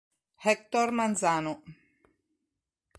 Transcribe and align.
Héctor 0.45 0.89
Manzano 0.97 1.53